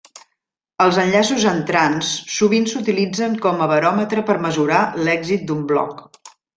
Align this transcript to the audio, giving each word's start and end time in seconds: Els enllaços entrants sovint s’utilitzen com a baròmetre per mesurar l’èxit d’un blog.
Els 0.85 0.97
enllaços 1.03 1.45
entrants 1.51 2.09
sovint 2.37 2.67
s’utilitzen 2.73 3.39
com 3.47 3.65
a 3.65 3.71
baròmetre 3.77 4.27
per 4.33 4.41
mesurar 4.51 4.85
l’èxit 5.07 5.49
d’un 5.51 5.67
blog. 5.75 6.07